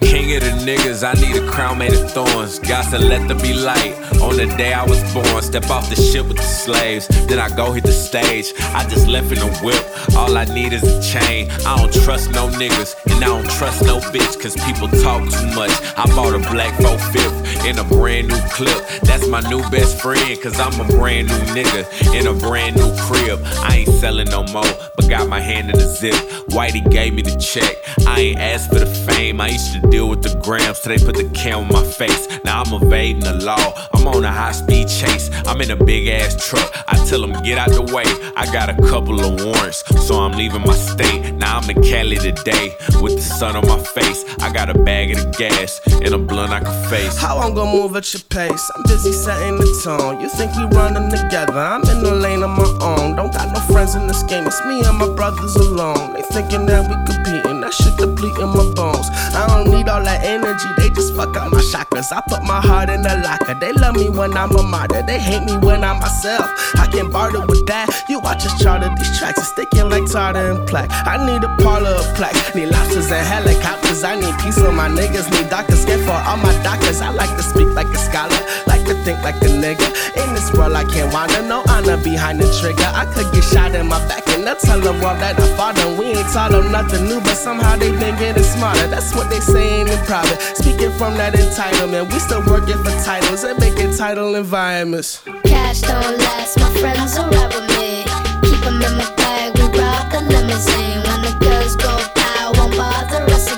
[0.00, 2.58] King of the niggas, I need a crown made of thorns.
[2.58, 5.42] Got to let there be light on the day I was born.
[5.42, 8.52] Step off the ship with the slaves, then I go hit the stage.
[8.74, 9.84] I just left in a whip,
[10.16, 11.50] all I need is a chain.
[11.66, 15.46] I don't trust no niggas, and I don't trust no bitch, cause people talk too
[15.54, 15.72] much.
[15.96, 18.86] I bought a black 4 5th in a brand new clip.
[19.02, 22.94] That's my new best friend, cause I'm a brand new nigga in a brand new
[22.96, 23.40] crib.
[23.44, 26.14] I ain't selling no more, but got my hand in the zip.
[26.50, 27.76] Whitey gave me the check.
[28.06, 29.40] I ain't asked for the fame.
[29.40, 32.28] I used to deal with the grams so they put the cam on my face.
[32.44, 33.88] Now I'm evading the law.
[33.92, 35.30] I'm on a high speed chase.
[35.46, 36.72] I'm in a big ass truck.
[36.88, 38.04] I tell them get out the way.
[38.36, 41.32] I got a couple of warrants, so I'm leaving my state.
[41.34, 44.24] Now I'm in Cali today with the sun on my face.
[44.40, 47.16] I got a bag of the gas and a blunt I can face.
[47.16, 48.72] How I'm move at your pace?
[48.74, 50.20] I'm busy setting the tone.
[50.20, 51.60] You think we running together?
[51.60, 53.14] I'm in the lane of my own.
[53.14, 54.48] Don't got no friends in this game.
[54.48, 56.14] It's me and my brothers alone.
[56.14, 57.55] They thinking that we competing.
[57.66, 59.10] That shit depleting my bones.
[59.34, 60.70] I don't need all that energy.
[60.78, 62.14] They just fuck up my chakras.
[62.14, 63.58] I put my heart in the locker.
[63.58, 65.02] They love me when I'm a martyr.
[65.02, 66.46] They hate me when I'm myself.
[66.78, 67.90] I can't barter with that.
[68.08, 69.42] You watch us charter these tracks.
[69.42, 70.94] It's sticking like tartar and plaque.
[71.10, 72.38] I need a parlor of plaque.
[72.54, 74.04] Need lobsters and helicopters.
[74.04, 75.26] I need peace on my niggas.
[75.34, 75.84] Need doctors.
[75.84, 77.00] Get for all my doctors.
[77.00, 78.38] I like to speak like a scholar.
[78.70, 79.90] Like to think like a nigga.
[80.22, 81.42] In this world, I can't wander.
[81.42, 82.86] No honor behind the trigger.
[82.94, 85.74] I could get shot in my back and they'll tell the world that I fought
[85.74, 85.98] them.
[85.98, 88.86] We ain't taught them nothing new, but somehow they been getting smarter.
[88.88, 90.40] That's what they saying in private.
[90.56, 95.22] Speaking from that entitlement, we still working for titles and making title environments.
[95.44, 98.04] Cash don't last, my friends will ride with me.
[98.42, 101.00] Keep 'em in my bag, we ride the limousine.
[101.06, 103.55] When the girls go by, won't bother us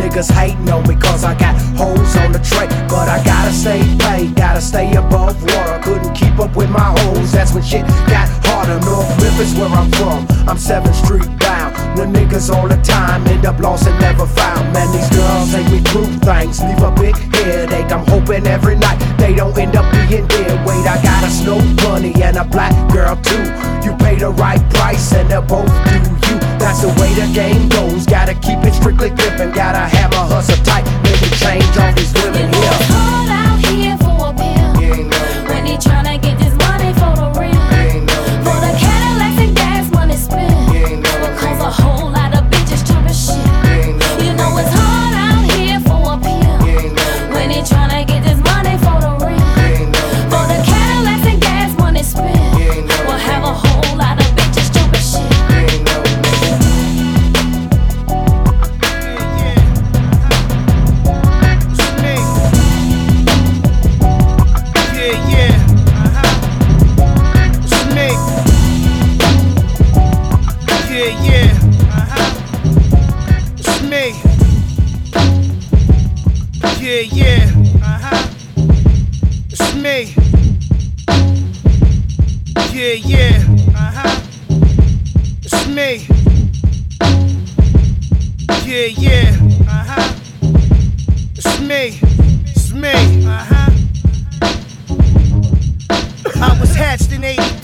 [0.00, 2.66] Niggas hating on me cause I got holes on the tray.
[2.88, 5.78] But I gotta stay paid, gotta stay above water.
[5.82, 8.80] Couldn't keep up with my hoes, that's when shit got harder.
[8.80, 11.76] North Memphis, where I'm from, I'm 7th Street bound.
[11.98, 14.72] When niggas all the time end up lost and never found.
[14.72, 17.92] Man, these girls take me through things, leave a big headache.
[17.92, 20.66] I'm hoping every night they don't end up being dead.
[20.66, 23.44] Wait, I got a snow bunny and a black girl too.
[23.84, 26.19] You pay the right price and they'll both do.
[26.70, 28.06] That's the way the game goes.
[28.06, 29.50] Gotta keep it strictly clipping.
[29.50, 30.84] Gotta have a hustle tight.
[31.02, 33.09] Maybe change all these women here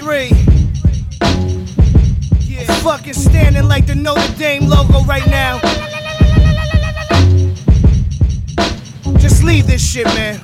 [0.09, 0.29] 83.
[2.47, 2.65] Yeah.
[2.69, 5.59] I'm fucking standing like the Notre Dame logo right now.
[9.19, 10.41] Just leave this shit, man.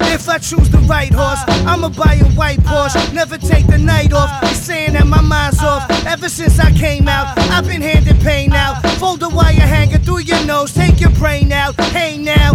[0.00, 3.12] If I choose the right horse, I'ma buy a white Porsche.
[3.12, 4.40] Never take the night off.
[4.42, 5.90] They saying that my mind's off.
[6.06, 8.82] Ever since I came out, I've been handed pain out.
[8.98, 11.74] Fold the wire hanger through your nose, take your brain out.
[11.80, 12.54] Hey now.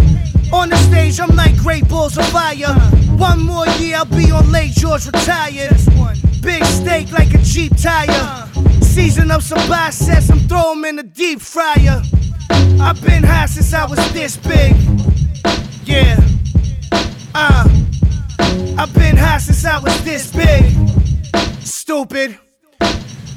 [0.52, 2.74] On the stage, I'm like great balls of fire.
[3.16, 5.76] One more year, I'll be on Lake George retired.
[6.42, 8.48] Big steak like a Jeep tire.
[8.80, 12.02] Season up some biceps, I'm throw 'em in the deep fryer.
[12.80, 14.74] I've been high since I was this big.
[15.84, 16.18] Yeah.
[17.34, 17.68] Uh.
[18.78, 20.64] I've been high since I was this big.
[21.62, 22.38] Stupid.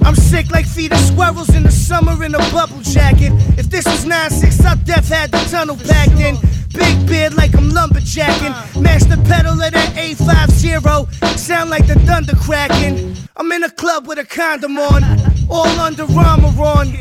[0.04, 3.32] I'm sick like feet of squirrels in the summer in a bubble jacket.
[3.58, 6.38] If this was 9-6, I'd def had the tunnel packed in.
[6.74, 8.82] Big beard like I'm lumberjacking.
[8.82, 11.38] Mash the pedal of that 850.
[11.38, 13.16] Sound like the thunder cracking.
[13.38, 15.04] I'm in a club with a condom on.
[15.50, 16.94] All under armor on.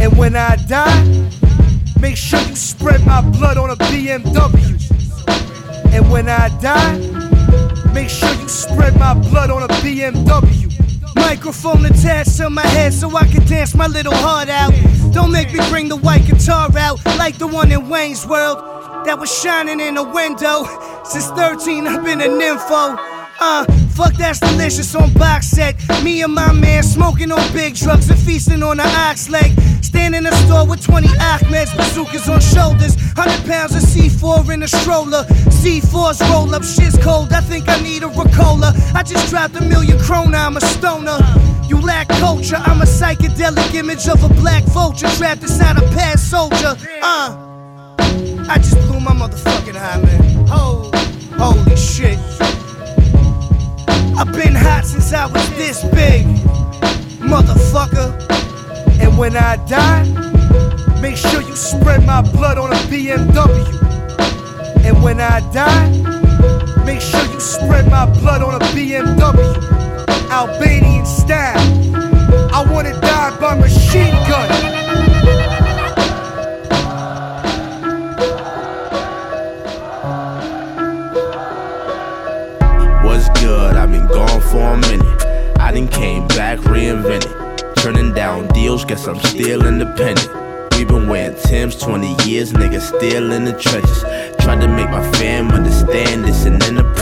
[0.00, 1.28] And when I die,
[2.00, 4.76] make sure you spread my blood on a BMW.
[5.92, 6.98] And when I die,
[7.92, 10.68] make sure you spread my blood on a BMW.
[11.16, 14.72] Microphone attached to my head so I can dance my little heart out.
[15.12, 19.18] Don't make me bring the white guitar out like the one in Wayne's World that
[19.18, 20.64] was shining in a window.
[21.04, 22.96] Since 13, I've been a nympho.
[23.42, 23.64] Uh,
[23.96, 25.74] fuck that's delicious on box set.
[26.04, 29.52] Me and my man smoking on big drugs and feasting on the ox leg.
[29.82, 32.96] Stand in a store with 20 Ahmeds, bazookas on shoulders.
[33.16, 35.24] 100 pounds of C4 in a stroller.
[35.60, 37.32] C4's roll up, shit's cold.
[37.32, 38.72] I think I need a Ricola.
[38.94, 41.18] I just dropped a million krona, I'm a stoner.
[41.66, 46.30] You lack culture, I'm a psychedelic image of a black vulture trapped inside a past
[46.30, 46.76] soldier.
[47.02, 47.49] Uh,
[48.50, 50.44] I just blew my motherfucking high, man.
[50.50, 50.90] Oh,
[51.38, 52.18] holy shit.
[54.18, 56.26] I've been hot since I was this big,
[57.22, 58.10] motherfucker.
[59.00, 60.02] And when I die,
[61.00, 64.84] make sure you spread my blood on a BMW.
[64.84, 65.88] And when I die,
[66.84, 69.46] make sure you spread my blood on a BMW.
[70.28, 71.56] Albanian style.
[72.52, 74.79] I wanna die by machine gun.
[85.80, 87.74] Done came back reinvented.
[87.76, 90.28] Turning down deals, guess I'm still independent.
[90.76, 94.02] We been wearing Tim's 20 years, nigga, still in the trenches.
[94.44, 96.60] Tried to make my fam understand this an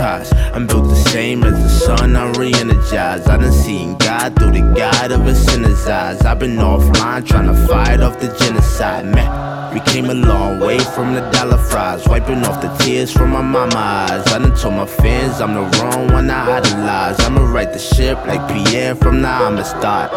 [0.08, 3.28] I'm built the same as the sun, I'm re energized.
[3.28, 6.22] I done seen God through the guide of a sinner's eyes.
[6.22, 9.74] I've been offline trying to fight off the genocide, man.
[9.74, 13.42] We came a long way from the dollar fries, wiping off the tears from my
[13.42, 14.26] mama eyes.
[14.32, 17.20] I done told my fans I'm the wrong one I idolize.
[17.20, 20.10] I'ma right the ship like Pierre from the Amistad.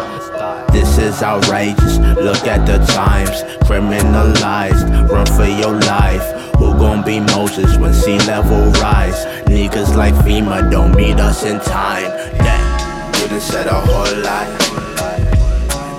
[0.72, 1.98] This is outrageous.
[1.98, 4.88] Look at the times, criminalized.
[5.10, 6.26] Run for your life.
[6.56, 9.26] Who gon' be Moses when sea level rise?
[9.46, 12.08] Niggas like FEMA don't meet us in time.
[12.38, 14.48] Damn, you done said a whole lot.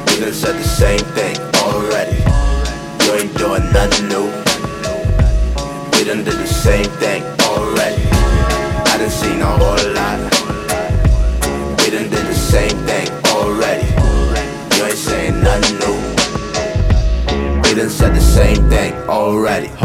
[0.10, 2.18] You done said the same thing already.
[3.06, 4.26] You ain't doing nothing new.
[5.94, 8.02] We done did the same thing already.
[8.90, 9.63] I done seen a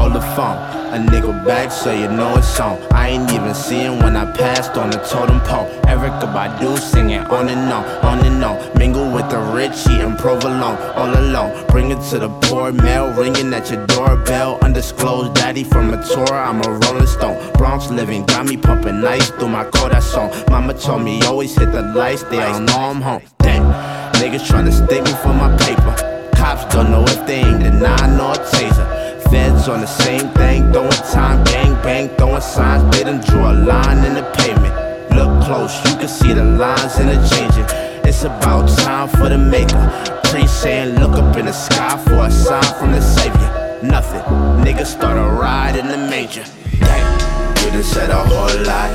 [0.09, 0.57] Hold the phone.
[0.95, 2.81] A nigga back so you know it's on.
[2.95, 5.69] I ain't even seeing when I passed on the totem pole.
[5.83, 8.57] Erykah Badu singing on and on, on and on.
[8.79, 11.67] Mingle with the rich, eating provolone, all alone.
[11.67, 14.59] Bring it to the poor, mail ringing at your doorbell.
[14.63, 17.53] Undisclosed daddy from a tour, I'm a rolling stone.
[17.53, 19.69] Bronx living got me pumping ice through my
[20.01, 20.33] song.
[20.49, 23.23] Mama told me always hit the lights, they don't know I'm home.
[23.41, 23.71] Damn,
[24.15, 25.95] niggas tryna stick me for my paper.
[26.35, 29.08] Cops don't know if they ain't denying or taser.
[29.31, 32.97] Feds on the same thing, throwing time, gang bang, throwing signs.
[32.97, 34.75] They done drew a line in the pavement.
[35.15, 37.67] Look close, you can see the lines interchanging.
[38.09, 39.85] It's about time for the maker.
[40.25, 43.81] Pre saying, look up in the sky for a sign from the savior.
[43.83, 44.23] Nothing,
[44.65, 46.45] niggas start a ride in the major.
[46.81, 48.91] Damn, we done said a whole lot.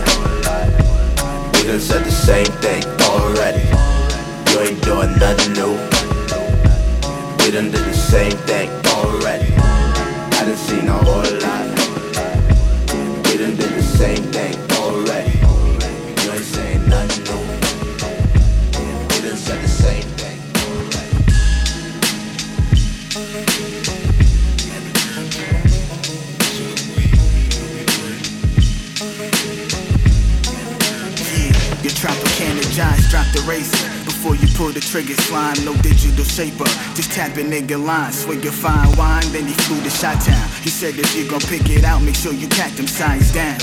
[1.53, 3.63] We done said the same thing already.
[4.49, 5.73] You ain't doing nothing new.
[7.38, 9.72] We done did the same thing already.
[10.46, 11.78] Done seen a whole lot.
[13.24, 15.39] Done the same thing already.
[15.39, 17.44] You ain't saying nothing new.
[19.22, 21.24] Done said the same thing already.
[32.04, 33.93] Tropicana Giants drop the race
[34.56, 36.70] pull the trigger, slime, no digital shaper.
[36.93, 40.47] Just tap a nigga line, swing your fine wine, then he flew to Shot Town.
[40.62, 43.58] He said if you gon' pick it out, make sure you pat them signs down.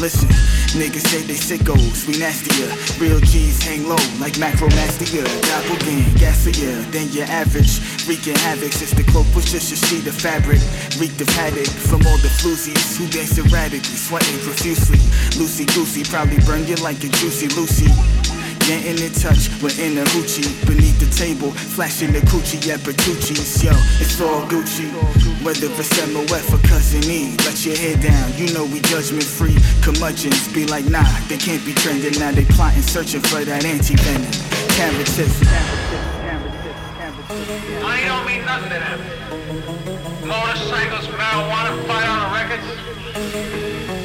[0.00, 0.28] Listen,
[0.74, 2.66] niggas say they sickos, we nastier.
[2.98, 5.22] Real G's hang low like macromastia.
[5.46, 7.78] Doppelgang, gassier than your average.
[8.06, 10.60] Wreaking havoc since the cloak was just a sheet of fabric.
[10.98, 14.98] Reeked of haddock from all the floozies who dance erratically, sweating profusely.
[15.38, 17.86] Loosey goosey, probably burn you like a juicy Lucy.
[18.64, 23.62] Getting in touch with inner hoochie beneath the table, flashing the coochie at Bertucci's.
[23.62, 24.88] Yo, it's all Gucci.
[25.44, 28.32] Whether it's MOF or Cousin E, let your head down.
[28.40, 29.54] You know we judgment free.
[29.82, 32.18] Curmudgeons be like, nah, they can't be trending.
[32.18, 34.32] Now they plotting, searching for that anti venom.
[34.72, 35.44] Carrot tips.
[37.84, 38.98] Money don't mean nothing to them.
[40.24, 42.68] Motorcycles, marijuana, fight on the records.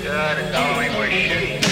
[0.03, 1.68] God, it don't worth shit.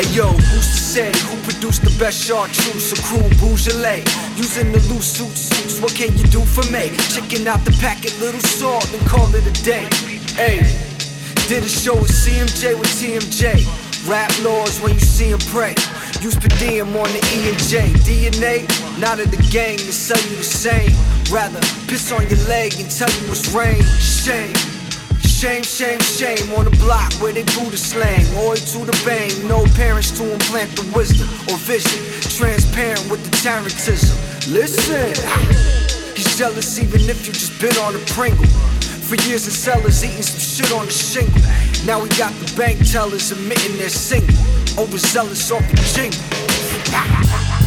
[0.00, 2.90] Hey yo, who's to say who produced the best chartreuse?
[2.90, 4.02] A crew Beaujolais.
[4.34, 6.96] Using the loose suit suits, what can you do for me?
[7.12, 9.84] Checking out the packet, little salt, and call it a day.
[10.40, 10.64] Hey,
[11.48, 14.08] did a show with CMJ with TMJ.
[14.08, 15.74] Rap laws when you see him pray.
[16.22, 17.92] Use per diem on the E and J.
[18.00, 18.64] DNA,
[18.98, 20.96] not of the gang to sell you the same.
[21.30, 23.84] Rather, piss on your leg and tell you it's rain.
[24.00, 24.79] Shame.
[25.28, 28.24] Shame, shame, shame on the block where they Buddha slang.
[28.36, 31.98] Oi to the bang, no parents to implant the wisdom or vision.
[32.36, 34.16] Transparent with the tarantism.
[34.52, 35.12] Listen,
[36.14, 38.46] he's jealous even if you just been on a Pringle.
[39.08, 41.42] For years in cellars eating some shit on the shingle.
[41.84, 44.36] Now we got the bank tellers admitting they're single.
[44.78, 47.56] Overzealous off the jingle.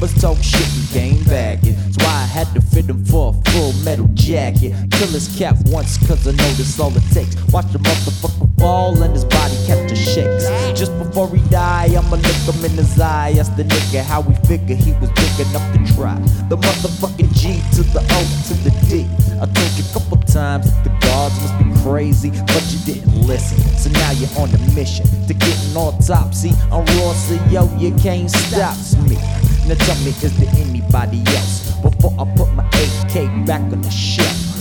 [0.00, 1.60] Now talk shit and came back.
[1.60, 4.72] That's why I had to fit him for a full metal jacket.
[4.90, 7.36] Kill his cap once, cause I know that's all it takes.
[7.52, 10.48] Watch the motherfucker fall and his body kept a shakes.
[10.78, 13.34] Just before he die, I'ma look him in his eye.
[13.38, 16.18] Ask the nigga how he figure he was big enough to try.
[16.48, 19.06] The motherfucking G to the O to the D.
[19.40, 23.58] I told you a couple times the guards must be crazy, but you didn't listen.
[23.76, 27.94] So now you're on a mission to get an autopsy on Raw, so yo, you
[27.96, 28.76] can't stop
[29.08, 29.18] me.
[29.66, 33.90] Now tell me, is there anybody else before I put my AK back on the
[33.90, 34.52] shelf?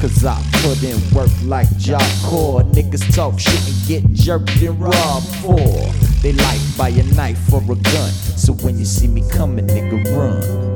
[0.00, 2.62] Cause I put in work like Jock Core.
[2.62, 5.58] Niggas talk shit and get jerked and robbed for.
[6.22, 8.10] They like buy a knife or a gun.
[8.36, 10.69] So when you see me coming, nigga, run.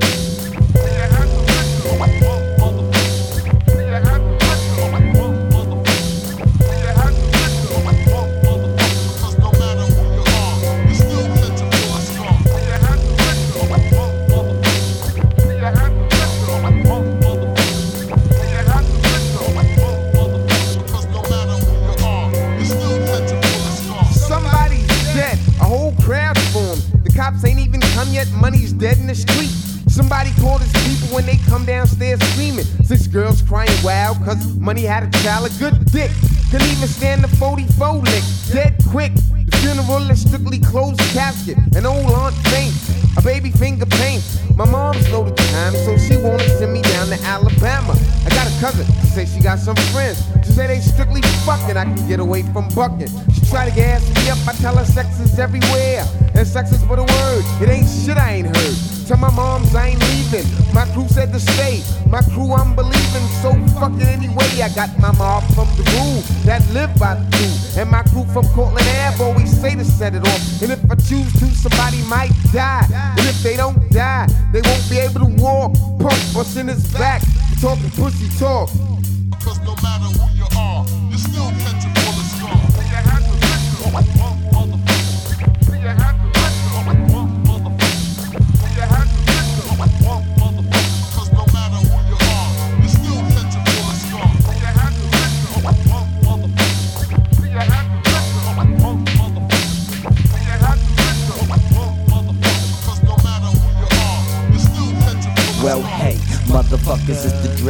[34.35, 36.11] Cause money had a child, a good dick.
[36.51, 39.12] Couldn't even stand the 44 lick, dead quick.
[39.14, 41.59] The funeral is strictly closed casket.
[41.76, 44.22] An old aunt faints, a baby finger paint.
[44.57, 47.95] My mom's low the time, so she wanna send me down to Alabama.
[48.24, 48.87] I got a cousin.
[49.01, 50.22] She say she got some friends.
[50.45, 51.76] She say they strictly fucking.
[51.76, 53.11] I can get away from bucking.
[53.32, 54.39] She try to gas me up.
[54.47, 56.07] I tell her sex is everywhere.
[56.35, 57.45] And sex is but a word.
[57.62, 58.93] It ain't shit I ain't heard.
[59.07, 60.47] Tell my moms I ain't leaving.
[60.73, 61.83] My crew said to stay.
[62.09, 63.27] My crew I'm believing.
[63.43, 64.49] So fucking anyway.
[64.63, 67.83] I got my mob from the rule that live by the crew.
[67.83, 70.63] And my crew from Cortland Ave always say to set it off.
[70.63, 72.87] And if I choose to, somebody might die.
[73.19, 75.75] And if they don't die, they won't be able to walk.
[76.01, 77.21] Punk what's in his back.
[77.61, 78.71] Talking pussy talk.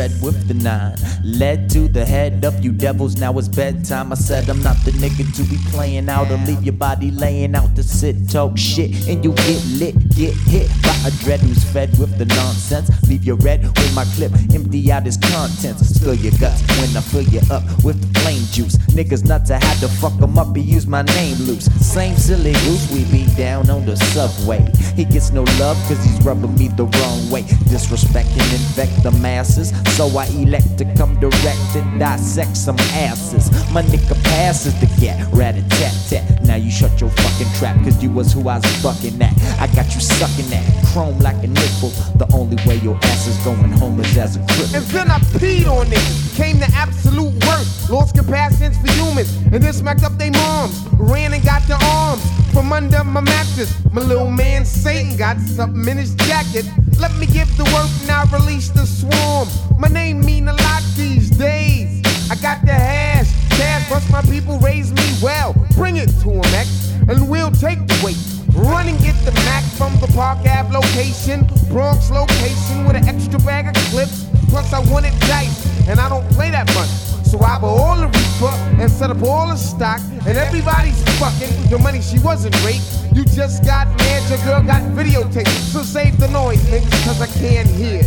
[0.08, 0.96] Dread the nine.
[1.22, 4.12] Led to the head of you devils, now it's bedtime.
[4.12, 7.54] I said I'm not the nigga to be playing out or leave your body laying
[7.54, 11.64] out to sit, talk shit, and you get lit, get hit by a dread who's
[11.64, 12.90] fed with the nonsense.
[13.08, 15.94] Leave your red with my clip, empty out his contents.
[15.94, 18.76] Spill your guts when I fill you up with the flame juice.
[18.94, 21.68] Niggas nuts, I had to fuck 'em up, he used my name loose.
[21.80, 24.64] Same silly goose we be down on the subway.
[24.96, 27.42] He gets no love cause he's rubbing me the wrong way.
[27.68, 29.72] Disrespect and infect the masses.
[29.96, 33.50] So I elect to come direct and dissect some asses.
[33.72, 36.42] My nigga passes the gat, rat a tat tat.
[36.44, 39.32] Now you shut your fucking trap cause you was who I was fucking at.
[39.60, 41.90] I got you sucking that chrome like a nipple.
[42.16, 44.74] The only way your ass is going home is as a cripple.
[44.74, 47.90] And then I peed on it, Came to absolute worst.
[47.90, 49.34] Lost compassions for humans.
[49.52, 50.84] And then smacked up they moms.
[50.94, 52.22] Ran and got the arms
[52.52, 53.72] from under my mattress.
[53.92, 56.64] My little man Satan got something in his jacket.
[56.98, 59.48] Let me give the work, I release the swarm.
[59.78, 62.02] My name mean a lot these days.
[62.30, 65.54] I got the hash, cash, plus my people raise me well.
[65.76, 66.68] Bring it to to 'em, X,
[67.08, 68.16] and we'll take the weight.
[68.54, 73.38] Run and get the Mac from the Park Ave location, Bronx location with an extra
[73.40, 74.24] bag of clips.
[74.48, 76.88] Plus I want it dice, and I don't play that much.
[77.24, 81.68] So I bought all the reefer and set up all the stock, and everybody's fucking.
[81.68, 82.84] your money she wasn't raped.
[83.12, 85.48] You just got mad, your girl got videotaped.
[85.72, 88.02] So save the noise, niggas, cause I can't hear.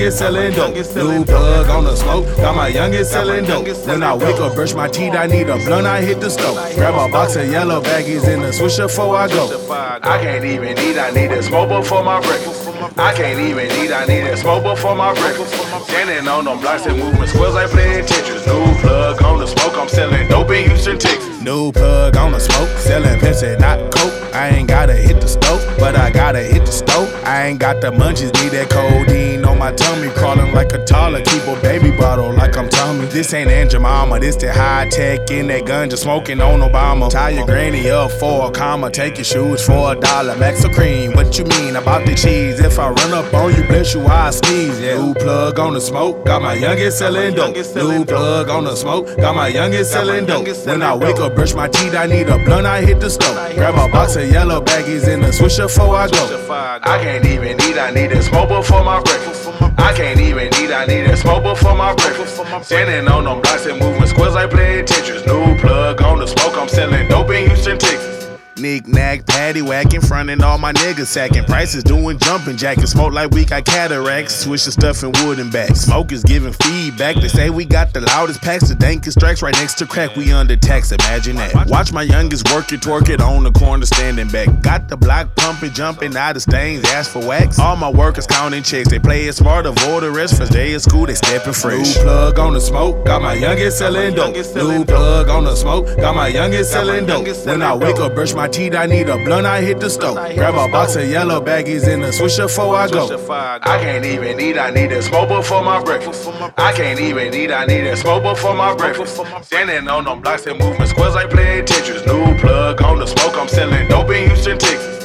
[0.00, 0.74] Youngest selling dope.
[0.74, 3.66] New plug on the smoke, got my youngest selling dope.
[3.86, 6.56] When I wake up, brush my teeth, I need a blunt, I hit the stove.
[6.74, 9.44] Grab a box of yellow baggies in the swisher before I go.
[9.70, 12.68] I can't even eat, I need a smoke before my breakfast.
[12.98, 15.52] I can't even eat, I need a smoke before my breakfast.
[15.90, 18.46] Standing on them blocks and moving squares like playing Tetris.
[18.46, 21.29] New plug on the smoke, I'm selling dope in Houston, Texas.
[21.42, 24.12] New plug on the smoke, selling Pepsi, not Coke.
[24.34, 27.08] I ain't gotta hit the stove, but I gotta hit the stove.
[27.24, 30.10] I ain't got the munchies, need that codeine on my tummy.
[30.10, 33.06] Crawling like a toddler, keep a baby bottle like I'm Tommy.
[33.06, 37.10] This ain't Aunt Jemima, this the high tech in that gun, just smoking on Obama.
[37.10, 40.36] Tie your granny up for a comma, take your shoes for a dollar.
[40.36, 42.60] Max of cream, what you mean about the cheese?
[42.60, 44.78] If I run up on you, bless you, I sneeze.
[44.78, 44.98] Yeah.
[44.98, 47.56] New plug on the smoke, got my youngest selling dope.
[47.56, 50.46] New plug on the smoke, got my youngest selling dope.
[50.66, 53.34] When I wake up, brush my teeth, I need a blunt, I hit the stove.
[53.54, 56.80] Grab a box of yellow baggies and a swisher before I go.
[56.82, 59.48] I can't even eat, I need a smoke before my breakfast.
[59.78, 62.36] I can't even eat, I need a smoke before my breakfast.
[62.64, 65.26] Standing on them blocks and moving squares like playing Tetris.
[65.26, 68.19] New plug on the smoke, I'm selling dope in Houston, Texas.
[68.58, 71.44] Nick nack, patty whacking, frontin' all my niggas sacking.
[71.44, 74.34] Prices doing jumping jackets, smoke like we got cataracts.
[74.34, 75.74] Switch the stuff in wood and back.
[75.76, 77.16] Smokers giving feedback.
[77.16, 80.14] They say we got the loudest packs, the dankest strikes right next to crack.
[80.16, 81.68] We under tax, imagine that.
[81.68, 84.48] Watch my youngest work it, twerk it on the corner, standing back.
[84.60, 87.58] Got the block pumping, jumping out of stains, ask for wax.
[87.58, 90.36] All my workers counting checks, they play it smart, avoid the rest.
[90.36, 91.96] First day of school, they stepping fresh.
[91.96, 94.34] New plug on the smoke, got my youngest selling dope.
[94.34, 97.26] New plug on the smoke, got my youngest selling dope.
[97.46, 100.16] When I wake up, brush my teeth, I need a blunt, I hit the stove.
[100.34, 103.08] Grab a box of yellow baggies in the swisher before I go.
[103.30, 106.28] I can't even eat, I need a smoke before my breakfast.
[106.56, 109.20] I can't even eat, I need a smoke before my breakfast.
[109.42, 112.06] Standing on them blocks and moving squares like playing Tetris.
[112.06, 114.99] New plug on the smoke, I'm selling dope in Houston, Texas.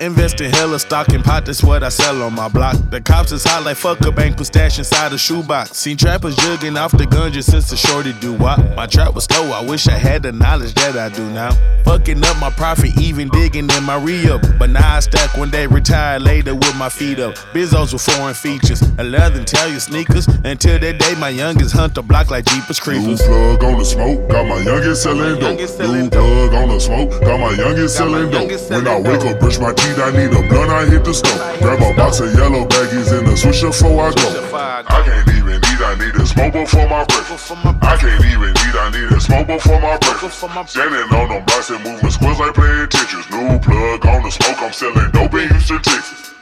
[0.00, 2.76] Invest in hella stock and pot, that's what I sell on my block.
[2.90, 5.76] The cops is hot like fuck a bank, put stash inside a shoebox.
[5.76, 8.58] Seen trappers jugging off the gun just since the shorty do wop.
[8.76, 11.50] My trap was slow, I wish I had the knowledge that I do now.
[11.84, 14.40] Fucking up my profit, even digging in my re up.
[14.58, 17.34] But now I stack when they retire later with my feet up.
[17.52, 20.26] Bizos with foreign features, a leather you sneakers.
[20.44, 23.22] Until that day, my youngest hunt the block like Jeepers New Creepers.
[23.22, 25.58] plug on the smoke, got my youngest selling dope.
[25.58, 28.50] New plug on the smoke, got my youngest selling dope.
[28.70, 31.38] When I wake up, brush my peed, I need a blunt, I hit the stove.
[31.60, 34.28] Grab a box of yellow baggies and a swisher before I go.
[34.54, 37.52] I can't even eat, I need a smoke before my breakfast.
[37.52, 40.38] I can't even eat, I need a smoke before my breakfast.
[40.70, 43.26] Standing on them blocks and moving squares like playing Tetris.
[43.30, 46.34] New plug on the smoke, I'm selling dope in Houston, Texas.